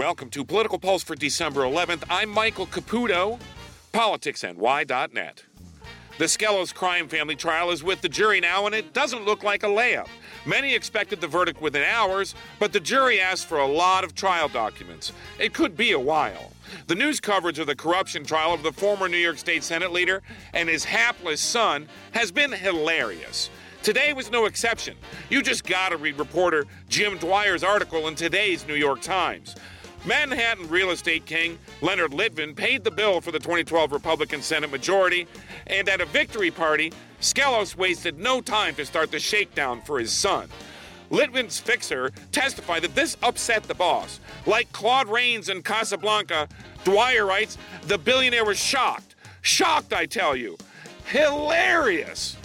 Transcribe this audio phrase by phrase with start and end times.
[0.00, 2.04] Welcome to Political Pulse for December 11th.
[2.08, 3.38] I'm Michael Caputo,
[3.92, 5.44] politicsny.net.
[6.16, 9.62] The Skelos crime family trial is with the jury now, and it doesn't look like
[9.62, 10.08] a layup.
[10.46, 14.48] Many expected the verdict within hours, but the jury asked for a lot of trial
[14.48, 15.12] documents.
[15.38, 16.50] It could be a while.
[16.86, 20.22] The news coverage of the corruption trial of the former New York State Senate leader
[20.54, 23.50] and his hapless son has been hilarious.
[23.82, 24.96] Today was no exception.
[25.28, 29.56] You just gotta read reporter Jim Dwyer's article in today's New York Times.
[30.04, 35.26] Manhattan real estate king Leonard Litwin paid the bill for the 2012 Republican Senate majority,
[35.66, 40.10] and at a victory party, Skelos wasted no time to start the shakedown for his
[40.10, 40.48] son.
[41.10, 44.20] Litwin's fixer testified that this upset the boss.
[44.46, 46.48] Like Claude Rains in Casablanca,
[46.84, 49.16] Dwyer writes, the billionaire was shocked.
[49.42, 50.56] Shocked, I tell you.
[51.06, 52.36] Hilarious.